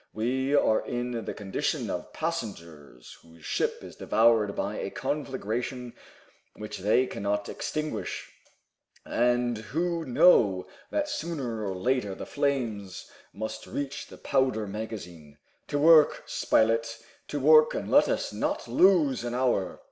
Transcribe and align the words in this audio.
We 0.15 0.55
are 0.55 0.83
in 0.83 1.25
the 1.25 1.33
condition 1.35 1.91
of 1.91 2.11
passengers 2.11 3.19
whose 3.21 3.45
ship 3.45 3.83
is 3.83 3.95
devoured 3.95 4.55
by 4.55 4.77
a 4.77 4.89
conflagration 4.89 5.93
which 6.55 6.79
they 6.79 7.05
cannot 7.05 7.47
extinguish, 7.47 8.31
and 9.05 9.59
who 9.59 10.03
know 10.03 10.65
that 10.89 11.07
sooner 11.07 11.63
or 11.63 11.75
later 11.75 12.15
the 12.15 12.25
flames 12.25 13.11
must 13.31 13.67
reach 13.67 14.07
the 14.07 14.17
powder 14.17 14.65
magazine. 14.65 15.37
To 15.67 15.77
work, 15.77 16.23
Spilett, 16.25 16.99
to 17.27 17.39
work, 17.39 17.75
and 17.75 17.91
let 17.91 18.09
us 18.09 18.33
not 18.33 18.67
lose 18.67 19.23
an 19.23 19.35
hour!" 19.35 19.79